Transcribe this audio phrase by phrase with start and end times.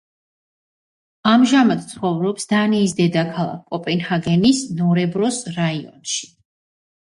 [1.31, 6.31] ამჟამად ცხოვრობს დანიის დედაქალაქ კოპენჰაგენის ნორებროს რაიონში.